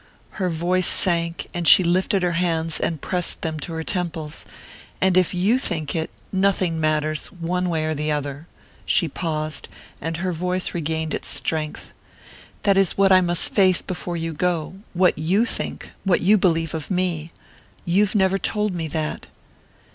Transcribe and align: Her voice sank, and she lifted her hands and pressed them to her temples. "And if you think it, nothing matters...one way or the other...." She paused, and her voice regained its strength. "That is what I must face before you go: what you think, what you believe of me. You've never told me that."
Her 0.39 0.49
voice 0.49 0.87
sank, 0.87 1.45
and 1.53 1.67
she 1.67 1.83
lifted 1.83 2.23
her 2.23 2.31
hands 2.31 2.79
and 2.79 2.99
pressed 2.99 3.43
them 3.43 3.59
to 3.59 3.73
her 3.73 3.83
temples. 3.83 4.47
"And 4.99 5.15
if 5.15 5.35
you 5.35 5.59
think 5.59 5.95
it, 5.95 6.09
nothing 6.31 6.79
matters...one 6.81 7.69
way 7.69 7.85
or 7.85 7.93
the 7.93 8.11
other...." 8.11 8.47
She 8.87 9.07
paused, 9.07 9.67
and 10.01 10.17
her 10.17 10.31
voice 10.33 10.73
regained 10.73 11.13
its 11.13 11.27
strength. 11.27 11.91
"That 12.63 12.79
is 12.79 12.97
what 12.97 13.11
I 13.11 13.21
must 13.21 13.53
face 13.53 13.83
before 13.83 14.17
you 14.17 14.33
go: 14.33 14.73
what 14.95 15.19
you 15.19 15.45
think, 15.45 15.91
what 16.03 16.21
you 16.21 16.35
believe 16.35 16.73
of 16.73 16.89
me. 16.89 17.31
You've 17.85 18.15
never 18.15 18.39
told 18.39 18.73
me 18.73 18.87
that." 18.87 19.27